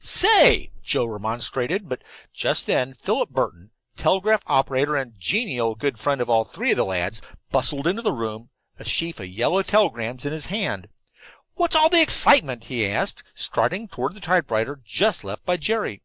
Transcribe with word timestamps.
"Say!" 0.00 0.68
Joe 0.84 1.06
remonstrated. 1.06 1.88
But 1.88 2.02
just 2.34 2.66
then 2.66 2.92
Philip 2.92 3.30
Burton, 3.30 3.70
telegraph 3.96 4.42
operator 4.46 4.96
and 4.96 5.18
genial 5.18 5.74
good 5.74 5.98
friend 5.98 6.20
of 6.20 6.28
all 6.28 6.44
three 6.44 6.72
of 6.72 6.76
the 6.76 6.84
lads, 6.84 7.22
bustled 7.50 7.86
into 7.86 8.02
the 8.02 8.12
room, 8.12 8.50
a 8.78 8.84
sheaf 8.84 9.18
of 9.18 9.28
yellow 9.28 9.62
telegrams 9.62 10.26
in 10.26 10.32
his 10.34 10.48
hand. 10.52 10.88
"What's 11.54 11.74
all 11.74 11.88
the 11.88 12.02
excitement?" 12.02 12.64
he 12.64 12.86
asked, 12.86 13.22
striding 13.32 13.88
toward 13.88 14.12
the 14.12 14.20
typewriter 14.20 14.78
just 14.84 15.24
left 15.24 15.46
by 15.46 15.56
Jerry. 15.56 16.02